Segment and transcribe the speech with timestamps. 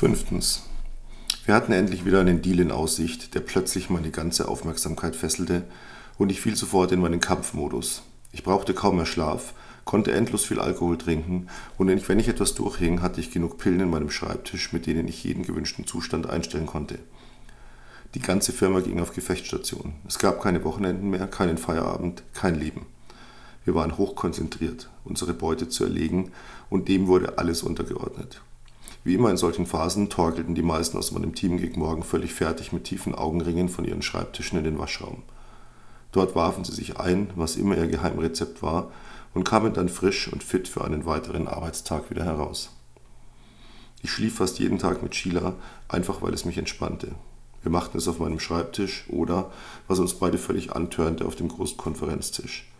[0.00, 0.62] Fünftens.
[1.44, 5.64] Wir hatten endlich wieder einen Deal in Aussicht, der plötzlich meine ganze Aufmerksamkeit fesselte
[6.16, 8.00] und ich fiel sofort in meinen Kampfmodus.
[8.32, 9.52] Ich brauchte kaum mehr Schlaf,
[9.84, 13.90] konnte endlos viel Alkohol trinken und wenn ich etwas durchhing, hatte ich genug Pillen in
[13.90, 16.98] meinem Schreibtisch, mit denen ich jeden gewünschten Zustand einstellen konnte.
[18.14, 19.92] Die ganze Firma ging auf Gefechtsstation.
[20.08, 22.86] Es gab keine Wochenenden mehr, keinen Feierabend, kein Leben.
[23.66, 26.32] Wir waren hochkonzentriert, unsere Beute zu erlegen,
[26.70, 28.40] und dem wurde alles untergeordnet.
[29.02, 32.72] Wie immer in solchen Phasen torkelten die meisten aus meinem Team gegen Morgen völlig fertig
[32.72, 35.22] mit tiefen Augenringen von ihren Schreibtischen in den Waschraum.
[36.12, 38.90] Dort warfen sie sich ein, was immer ihr Geheimrezept war,
[39.32, 42.70] und kamen dann frisch und fit für einen weiteren Arbeitstag wieder heraus.
[44.02, 45.54] Ich schlief fast jeden Tag mit Sheila,
[45.88, 47.14] einfach weil es mich entspannte.
[47.62, 49.50] Wir machten es auf meinem Schreibtisch oder,
[49.86, 52.70] was uns beide völlig antörnte, auf dem großen Konferenztisch.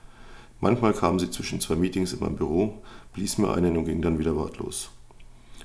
[0.61, 2.83] Manchmal kam sie zwischen zwei Meetings in meinem Büro,
[3.14, 4.91] blies mir einen und ging dann wieder wortlos.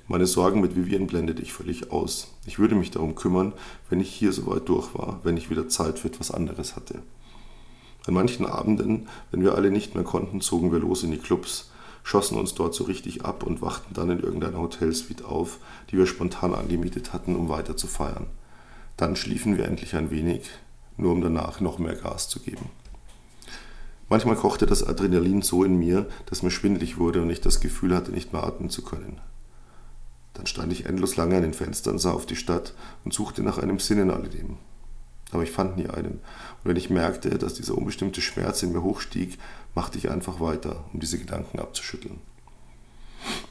[0.07, 2.27] Meine Sorgen mit Vivian blendete ich völlig aus.
[2.45, 3.53] Ich würde mich darum kümmern,
[3.89, 7.01] wenn ich hier soweit durch war, wenn ich wieder Zeit für etwas anderes hatte.
[8.05, 11.71] An manchen Abenden, wenn wir alle nicht mehr konnten, zogen wir los in die Clubs,
[12.03, 15.57] schossen uns dort so richtig ab und wachten dann in irgendeiner Hotelsuite auf,
[15.89, 18.27] die wir spontan angemietet hatten, um weiter zu feiern.
[18.97, 20.51] Dann schliefen wir endlich ein wenig,
[20.97, 22.69] nur um danach noch mehr Gas zu geben.
[24.07, 27.95] Manchmal kochte das Adrenalin so in mir, dass mir schwindlig wurde und ich das Gefühl
[27.95, 29.19] hatte, nicht mehr atmen zu können.
[30.35, 33.57] Dann stand ich endlos lange an den Fenstern, sah auf die Stadt und suchte nach
[33.57, 34.57] einem Sinn in alledem.
[35.31, 36.13] Aber ich fand nie einen.
[36.13, 39.37] Und wenn ich merkte, dass dieser unbestimmte Schmerz in mir hochstieg,
[39.73, 42.19] machte ich einfach weiter, um diese Gedanken abzuschütteln.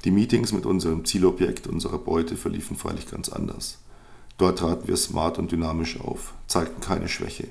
[0.05, 3.79] Die Meetings mit unserem Zielobjekt, unserer Beute verliefen freilich ganz anders.
[4.37, 7.49] Dort traten wir smart und dynamisch auf, zeigten keine Schwäche.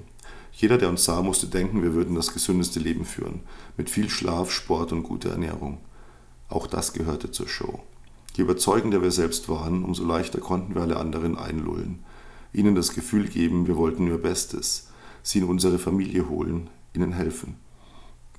[0.52, 3.42] Jeder, der uns sah, musste denken, wir würden das gesündeste Leben führen,
[3.78, 5.80] mit viel Schlaf, Sport und guter Ernährung.
[6.48, 7.82] Auch das gehörte zur Show.
[8.36, 12.04] Je überzeugender wir selbst waren, umso leichter konnten wir alle anderen einlullen,
[12.52, 14.90] ihnen das Gefühl geben, wir wollten nur Bestes,
[15.22, 17.58] sie in unsere Familie holen, ihnen helfen.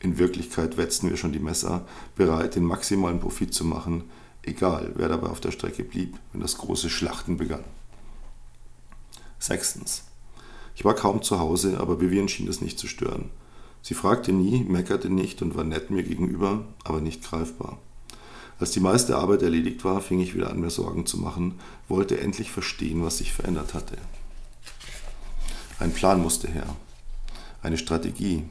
[0.00, 4.04] In Wirklichkeit wetzten wir schon die Messer, bereit, den maximalen Profit zu machen,
[4.42, 7.64] egal wer dabei auf der Strecke blieb, wenn das große Schlachten begann.
[9.38, 10.04] Sechstens.
[10.74, 13.30] Ich war kaum zu Hause, aber Vivian schien es nicht zu stören.
[13.80, 17.78] Sie fragte nie, meckerte nicht und war nett mir gegenüber, aber nicht greifbar.
[18.64, 22.18] Als die meiste Arbeit erledigt war, fing ich wieder an, mir Sorgen zu machen, wollte
[22.18, 23.98] endlich verstehen, was sich verändert hatte.
[25.78, 26.64] Ein Plan musste her,
[27.62, 28.44] eine Strategie.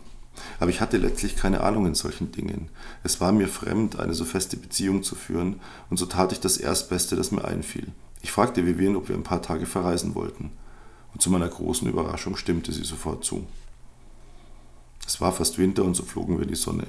[0.60, 2.70] Aber ich hatte letztlich keine Ahnung in solchen Dingen.
[3.04, 5.60] Es war mir fremd, eine so feste Beziehung zu führen,
[5.90, 7.88] und so tat ich das Erstbeste, das mir einfiel.
[8.22, 10.52] Ich fragte Vivian, ob wir ein paar Tage verreisen wollten.
[11.14, 13.48] Und zu meiner großen Überraschung stimmte sie sofort zu.
[15.08, 16.86] Es war fast Winter und so flogen wir in die Sonne.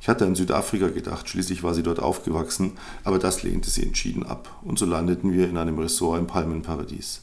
[0.00, 2.72] Ich hatte an Südafrika gedacht, schließlich war sie dort aufgewachsen,
[3.04, 7.22] aber das lehnte sie entschieden ab und so landeten wir in einem Ressort im Palmenparadies.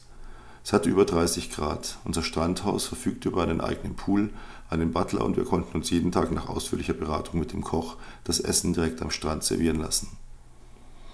[0.64, 4.30] Es hatte über 30 Grad, unser Strandhaus verfügte über einen eigenen Pool,
[4.70, 8.40] einen Butler und wir konnten uns jeden Tag nach ausführlicher Beratung mit dem Koch das
[8.40, 10.08] Essen direkt am Strand servieren lassen.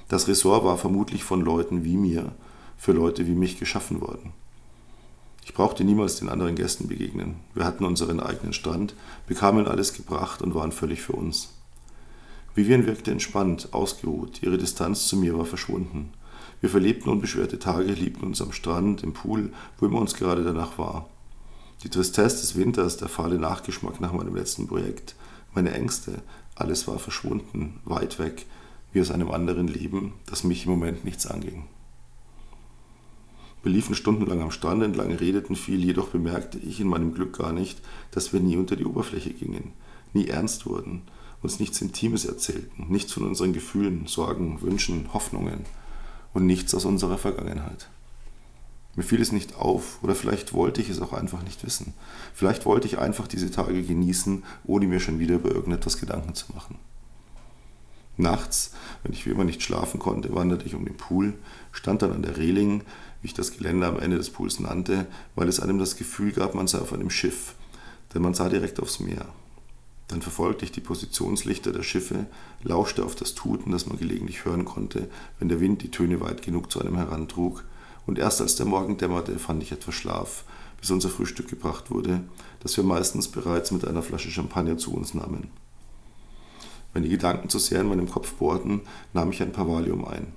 [0.08, 2.32] Das Ressort war vermutlich von Leuten wie mir,
[2.76, 4.32] für Leute wie mich geschaffen worden.
[5.48, 7.36] Ich brauchte niemals den anderen Gästen begegnen.
[7.54, 8.94] Wir hatten unseren eigenen Strand,
[9.26, 11.54] bekamen alles gebracht und waren völlig für uns.
[12.54, 16.12] Vivian wirkte entspannt, ausgeruht, ihre Distanz zu mir war verschwunden.
[16.60, 20.76] Wir verlebten unbeschwerte Tage, liebten uns am Strand, im Pool, wo immer uns gerade danach
[20.76, 21.08] war.
[21.82, 25.14] Die Tristesse des Winters, der fahle Nachgeschmack nach meinem letzten Projekt,
[25.54, 26.20] meine Ängste,
[26.56, 28.44] alles war verschwunden, weit weg,
[28.92, 31.64] wie aus einem anderen Leben, das mich im Moment nichts anging.
[33.62, 37.52] Wir liefen stundenlang am Strand entlang, redeten viel, jedoch bemerkte ich in meinem Glück gar
[37.52, 37.80] nicht,
[38.12, 39.72] dass wir nie unter die Oberfläche gingen,
[40.12, 41.02] nie ernst wurden,
[41.42, 45.64] uns nichts Intimes erzählten, nichts von unseren Gefühlen, Sorgen, Wünschen, Hoffnungen
[46.34, 47.88] und nichts aus unserer Vergangenheit.
[48.96, 51.94] Mir fiel es nicht auf, oder vielleicht wollte ich es auch einfach nicht wissen.
[52.34, 56.52] Vielleicht wollte ich einfach diese Tage genießen, ohne mir schon wieder über irgendetwas Gedanken zu
[56.52, 56.78] machen.
[58.16, 58.72] Nachts,
[59.08, 61.32] wenn ich wie immer nicht schlafen konnte, wanderte ich um den Pool,
[61.72, 62.82] stand dann an der Reling,
[63.22, 66.54] wie ich das Gelände am Ende des Pools nannte, weil es einem das Gefühl gab,
[66.54, 67.54] man sei auf einem Schiff,
[68.12, 69.24] denn man sah direkt aufs Meer.
[70.08, 72.26] Dann verfolgte ich die Positionslichter der Schiffe,
[72.62, 76.42] lauschte auf das Tuten, das man gelegentlich hören konnte, wenn der Wind die Töne weit
[76.42, 77.64] genug zu einem herantrug,
[78.06, 80.44] und erst als der Morgen dämmerte, fand ich etwas Schlaf,
[80.78, 82.24] bis unser Frühstück gebracht wurde,
[82.60, 85.48] das wir meistens bereits mit einer Flasche Champagner zu uns nahmen.
[86.98, 88.80] Wenn die Gedanken zu sehr in meinem Kopf bohrten,
[89.12, 90.32] nahm ich ein paar Valium ein.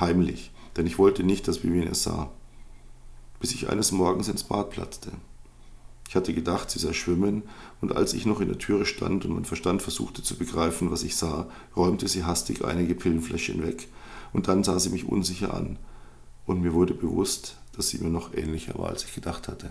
[0.00, 2.30] Heimlich, denn ich wollte nicht, dass Vivian es sah.
[3.38, 5.10] Bis ich eines Morgens ins Bad platzte.
[6.08, 7.42] Ich hatte gedacht, sie sei schwimmen,
[7.82, 11.02] und als ich noch in der Türe stand und mein Verstand versuchte zu begreifen, was
[11.02, 13.86] ich sah, räumte sie hastig einige Pillenfläschchen weg,
[14.32, 15.78] und dann sah sie mich unsicher an.
[16.46, 19.70] und mir wurde bewusst, dass sie mir noch ähnlicher war, als ich gedacht hatte.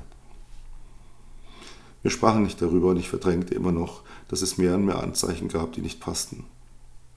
[2.06, 5.48] Wir sprachen nicht darüber und ich verdrängte immer noch, dass es mehr und mehr Anzeichen
[5.48, 6.44] gab, die nicht passten.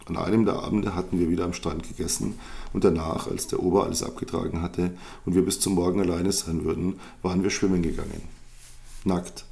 [0.07, 2.39] An einem der Abende hatten wir wieder am Strand gegessen
[2.73, 4.93] und danach, als der Ober alles abgetragen hatte
[5.27, 8.23] und wir bis zum Morgen alleine sein würden, waren wir schwimmen gegangen.
[9.05, 9.45] Nackt.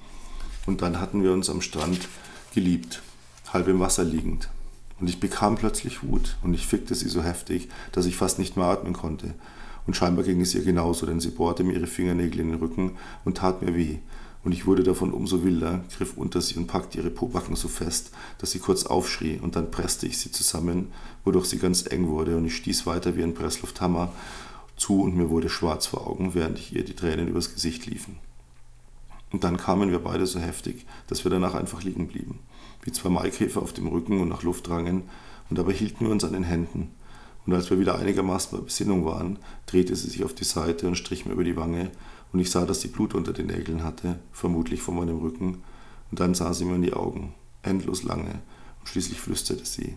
[0.64, 2.08] Und dann hatten wir uns am Strand
[2.54, 3.02] geliebt,
[3.52, 4.48] halb im Wasser liegend.
[5.00, 8.56] Und ich bekam plötzlich Wut und ich fickte sie so heftig, dass ich fast nicht
[8.56, 9.34] mehr atmen konnte.
[9.86, 12.92] Und scheinbar ging es ihr genauso, denn sie bohrte mir ihre Fingernägel in den Rücken
[13.26, 13.98] und tat mir weh
[14.46, 18.12] und ich wurde davon umso wilder, griff unter sie und packte ihre Pobacken so fest,
[18.38, 20.92] dass sie kurz aufschrie, und dann presste ich sie zusammen,
[21.24, 24.12] wodurch sie ganz eng wurde, und ich stieß weiter wie ein Presslufthammer
[24.76, 28.18] zu, und mir wurde schwarz vor Augen, während ich ihr die Tränen übers Gesicht liefen.
[29.32, 32.38] Und dann kamen wir beide so heftig, dass wir danach einfach liegen blieben,
[32.84, 35.02] wie zwei Maikäfer auf dem Rücken und nach Luft drangen,
[35.50, 36.92] und dabei hielten wir uns an den Händen.
[37.46, 40.94] Und als wir wieder einigermaßen bei Besinnung waren, drehte sie sich auf die Seite und
[40.94, 41.90] strich mir über die Wange,
[42.36, 45.62] und ich sah, dass sie Blut unter den Nägeln hatte, vermutlich von meinem Rücken,
[46.10, 48.42] und dann sah sie mir in die Augen, endlos lange,
[48.78, 49.96] und schließlich flüsterte sie,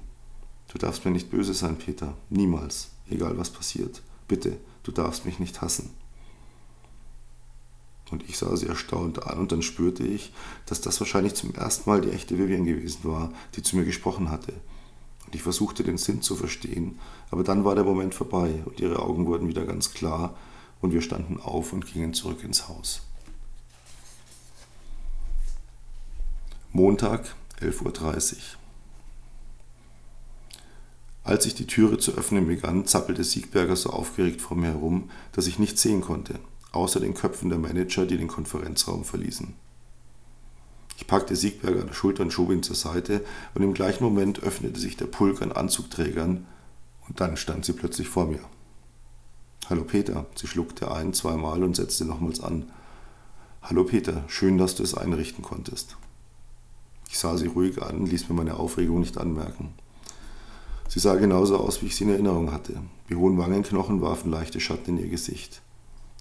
[0.72, 4.02] Du darfst mir nicht böse sein, Peter, niemals, egal was passiert.
[4.30, 5.90] Bitte, du darfst mich nicht hassen.
[8.10, 10.32] Und ich sah sie erstaunt an und dann spürte ich,
[10.66, 14.32] dass das wahrscheinlich zum ersten Mal die echte Vivian gewesen war, die zu mir gesprochen
[14.32, 14.54] hatte.
[15.26, 17.00] Und ich versuchte den Sinn zu verstehen,
[17.32, 20.38] aber dann war der Moment vorbei und ihre Augen wurden wieder ganz klar
[20.82, 23.02] und wir standen auf und gingen zurück ins Haus.
[26.72, 28.38] Montag, 11.30 Uhr.
[31.24, 35.48] Als ich die Türe zu öffnen begann, zappelte Siegberger so aufgeregt vor mir herum, dass
[35.48, 36.40] ich nichts sehen konnte,
[36.72, 39.54] außer den Köpfen der Manager, die den Konferenzraum verließen.
[40.98, 43.24] Ich packte Siegberger an der Schulter und schob ihn zur Seite,
[43.54, 46.46] und im gleichen Moment öffnete sich der Pulk an Anzugträgern,
[47.08, 48.42] und dann stand sie plötzlich vor mir.
[49.70, 50.26] Hallo Peter.
[50.34, 52.72] Sie schluckte ein, zweimal und setzte nochmals an.
[53.62, 55.96] Hallo Peter, schön, dass du es einrichten konntest.
[57.08, 59.76] Ich sah sie ruhig an, ließ mir meine Aufregung nicht anmerken.
[60.88, 62.82] Sie sah genauso aus, wie ich sie in Erinnerung hatte.
[63.10, 65.62] Die hohen Wangenknochen warfen leichte Schatten in ihr Gesicht.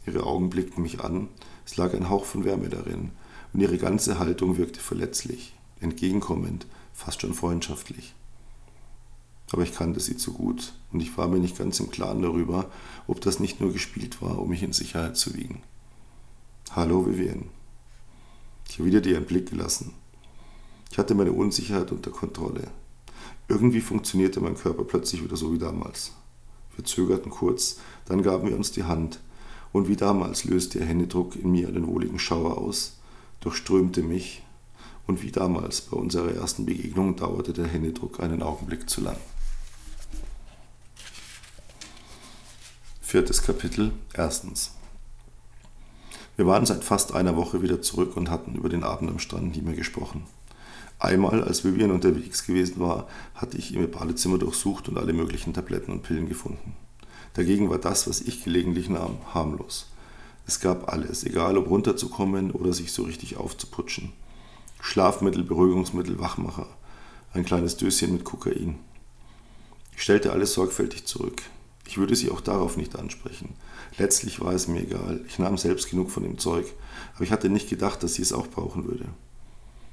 [0.06, 1.28] Ihre Augen blickten mich an,
[1.64, 3.12] es lag ein Hauch von Wärme darin,
[3.54, 8.14] und ihre ganze Haltung wirkte verletzlich, entgegenkommend, fast schon freundschaftlich.
[9.50, 12.70] Aber ich kannte sie zu gut und ich war mir nicht ganz im Klaren darüber,
[13.06, 15.62] ob das nicht nur gespielt war, um mich in Sicherheit zu wiegen.
[16.70, 17.44] Hallo Vivienne.
[18.68, 19.94] Ich erwiderte ihren Blick gelassen.
[20.90, 22.68] Ich hatte meine Unsicherheit unter Kontrolle.
[23.48, 26.12] Irgendwie funktionierte mein Körper plötzlich wieder so wie damals.
[26.76, 29.20] Wir zögerten kurz, dann gaben wir uns die Hand,
[29.72, 32.98] und wie damals löste ihr Händedruck in mir einen wohligen Schauer aus,
[33.40, 34.42] durchströmte mich,
[35.06, 39.16] und wie damals bei unserer ersten Begegnung dauerte der Händedruck einen Augenblick zu lang.
[43.10, 43.92] Viertes Kapitel.
[44.12, 44.72] Erstens.
[46.36, 49.56] Wir waren seit fast einer Woche wieder zurück und hatten über den Abend am Strand
[49.56, 50.24] nie mehr gesprochen.
[50.98, 55.90] Einmal, als Vivian unterwegs gewesen war, hatte ich ihr Badezimmer durchsucht und alle möglichen Tabletten
[55.90, 56.76] und Pillen gefunden.
[57.32, 59.86] Dagegen war das, was ich gelegentlich nahm, harmlos.
[60.46, 64.12] Es gab alles, egal ob runterzukommen oder sich so richtig aufzuputschen.
[64.82, 66.66] Schlafmittel, Beruhigungsmittel, Wachmacher,
[67.32, 68.78] ein kleines Döschen mit Kokain.
[69.96, 71.40] Ich stellte alles sorgfältig zurück.
[71.88, 73.54] Ich würde sie auch darauf nicht ansprechen.
[73.96, 75.22] Letztlich war es mir egal.
[75.26, 76.66] Ich nahm selbst genug von dem Zeug,
[77.14, 79.06] aber ich hatte nicht gedacht, dass sie es auch brauchen würde.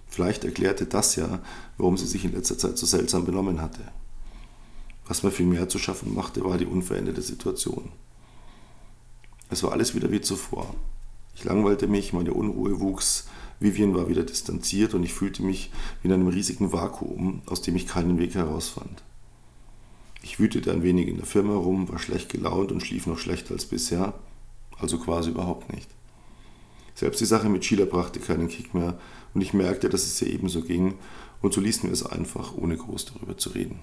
[0.05, 1.39] Vielleicht erklärte das ja,
[1.77, 3.79] warum sie sich in letzter Zeit so seltsam benommen hatte.
[5.07, 7.93] Was mir viel mehr zu schaffen machte, war die unveränderte Situation.
[9.49, 10.75] Es war alles wieder wie zuvor.
[11.33, 13.27] Ich langweilte mich, meine Unruhe wuchs,
[13.61, 15.71] Vivian war wieder distanziert und ich fühlte mich
[16.01, 19.01] wie in einem riesigen Vakuum, aus dem ich keinen Weg herausfand.
[20.25, 23.53] Ich wütete ein wenig in der Firma rum, war schlecht gelaunt und schlief noch schlechter
[23.53, 24.15] als bisher,
[24.79, 25.87] also quasi überhaupt nicht.
[26.95, 28.97] Selbst die Sache mit Sheila brachte keinen Kick mehr
[29.35, 30.95] und ich merkte, dass es ihr ebenso ging
[31.43, 33.81] und so ließen wir es einfach, ohne groß darüber zu reden.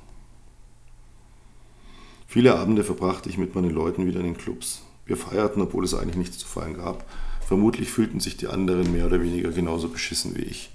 [2.26, 4.82] Viele Abende verbrachte ich mit meinen Leuten wieder in den Clubs.
[5.06, 7.08] Wir feierten, obwohl es eigentlich nichts zu feiern gab.
[7.46, 10.70] Vermutlich fühlten sich die anderen mehr oder weniger genauso beschissen wie ich.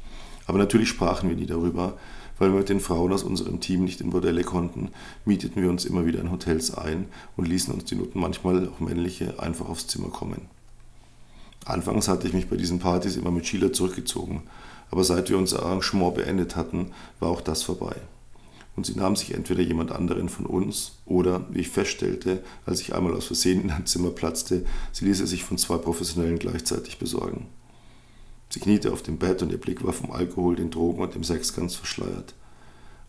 [0.46, 1.98] Aber natürlich sprachen wir nie darüber,
[2.40, 4.90] weil wir mit den Frauen aus unserem Team nicht in Bordelle konnten,
[5.26, 8.80] mieteten wir uns immer wieder in Hotels ein und ließen uns die Nutten manchmal, auch
[8.80, 10.42] männliche, einfach aufs Zimmer kommen.
[11.66, 14.44] Anfangs hatte ich mich bei diesen Partys immer mit Sheila zurückgezogen,
[14.90, 17.96] aber seit wir unser Arrangement beendet hatten, war auch das vorbei.
[18.78, 22.94] Und sie nahm sich entweder jemand anderen von uns oder, wie ich feststellte, als ich
[22.94, 27.00] einmal aus Versehen in ein Zimmer platzte, sie ließ es sich von zwei Professionellen gleichzeitig
[27.00, 27.48] besorgen.
[28.50, 31.24] Sie kniete auf dem Bett und ihr Blick war vom Alkohol, den Drogen und dem
[31.24, 32.34] Sex ganz verschleiert.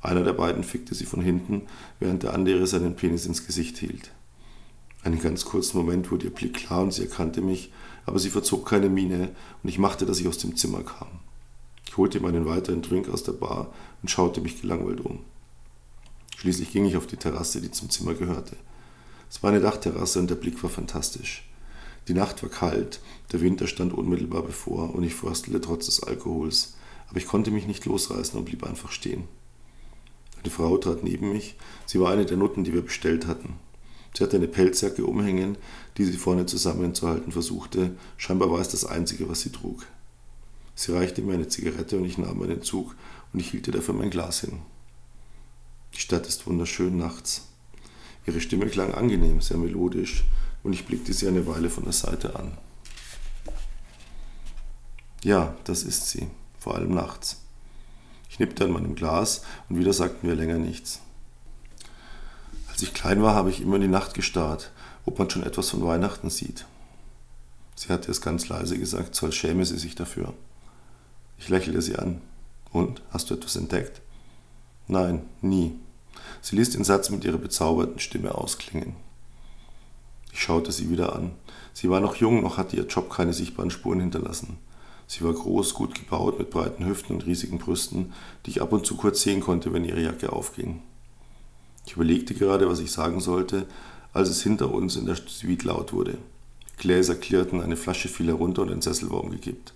[0.01, 1.63] Einer der beiden fickte sie von hinten,
[1.99, 4.13] während der andere seinen Penis ins Gesicht hielt.
[5.03, 7.73] Einen ganz kurzen Moment wurde ihr Blick klar und sie erkannte mich,
[8.05, 9.31] aber sie verzog keine Miene
[9.63, 11.21] und ich machte, dass ich aus dem Zimmer kam.
[11.87, 15.21] Ich holte ihm einen weiteren Drink aus der Bar und schaute mich gelangweilt um.
[16.37, 18.57] Schließlich ging ich auf die Terrasse, die zum Zimmer gehörte.
[19.31, 21.48] Es war eine Dachterrasse und der Blick war fantastisch.
[22.09, 23.01] Die Nacht war kalt,
[23.33, 26.75] der Winter stand unmittelbar bevor und ich fröstelte trotz des Alkohols,
[27.09, 29.25] aber ich konnte mich nicht losreißen und blieb einfach stehen.
[30.43, 33.57] Eine Frau trat neben mich, sie war eine der Nutten, die wir bestellt hatten.
[34.17, 35.59] Sie hatte eine Pelzjacke umhängen,
[35.99, 39.85] die sie vorne zusammenzuhalten versuchte, scheinbar war es das Einzige, was sie trug.
[40.75, 42.97] Sie reichte mir eine Zigarette und ich nahm einen Zug
[43.35, 44.61] und ich hielt ihr dafür mein Glas hin.
[45.95, 47.49] Die Stadt ist wunderschön nachts.
[48.27, 50.25] Ihre Stimme klang angenehm, sehr melodisch,
[50.63, 52.57] und ich blickte sie eine Weile von der Seite an.
[55.23, 57.43] Ja, das ist sie, vor allem nachts.
[58.31, 61.01] Ich nippte an meinem Glas und wieder sagten wir länger nichts.
[62.71, 64.71] Als ich klein war, habe ich immer in die Nacht gestarrt,
[65.05, 66.67] ob man schon etwas von Weihnachten sieht.
[67.75, 70.35] Sie hatte es ganz leise gesagt, so als schäme sie sich dafür.
[71.39, 72.21] Ich lächelte sie an.
[72.71, 74.01] Und, hast du etwas entdeckt?
[74.87, 75.75] Nein, nie.
[76.43, 78.95] Sie ließ den Satz mit ihrer bezauberten Stimme ausklingen.
[80.39, 81.33] Ich schaute sie wieder an.
[81.73, 84.59] Sie war noch jung, noch hatte ihr Job keine sichtbaren Spuren hinterlassen.
[85.09, 88.13] Sie war groß, gut gebaut, mit breiten Hüften und riesigen Brüsten,
[88.47, 90.81] die ich ab und zu kurz sehen konnte, wenn ihre Jacke aufging.
[91.87, 93.67] Ich überlegte gerade, was ich sagen sollte,
[94.13, 96.19] als es hinter uns in der Suite laut wurde.
[96.77, 99.75] Gläser klirrten, eine Flasche fiel herunter und ein Sessel war umgekippt.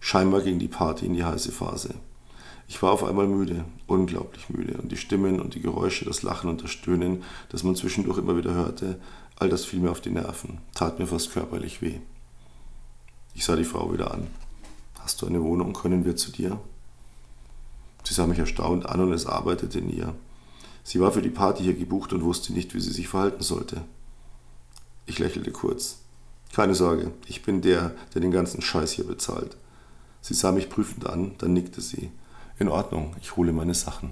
[0.00, 1.94] Scheinbar ging die Party in die heiße Phase.
[2.66, 6.48] Ich war auf einmal müde, unglaublich müde, und die Stimmen und die Geräusche, das Lachen
[6.48, 9.00] und das Stöhnen, das man zwischendurch immer wieder hörte,
[9.40, 11.98] all das fiel mir auf die Nerven, tat mir fast körperlich weh.
[13.34, 14.28] Ich sah die Frau wieder an.
[15.00, 15.72] Hast du eine Wohnung?
[15.72, 16.60] Können wir zu dir?
[18.04, 20.14] Sie sah mich erstaunt an und es arbeitete in ihr.
[20.84, 23.82] Sie war für die Party hier gebucht und wusste nicht, wie sie sich verhalten sollte.
[25.06, 25.98] Ich lächelte kurz.
[26.52, 29.56] Keine Sorge, ich bin der, der den ganzen Scheiß hier bezahlt.
[30.20, 32.10] Sie sah mich prüfend an, dann nickte sie.
[32.58, 34.10] In Ordnung, ich hole meine Sachen.